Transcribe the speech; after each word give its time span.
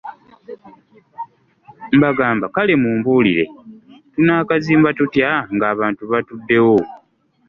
Mbagamba 1.97 2.45
kale 2.55 2.73
mumbuulire 2.81 3.43
tunaakazimba 4.13 4.89
tutya 4.97 5.29
ng'abantu 5.55 6.03
batuddewo? 6.11 6.77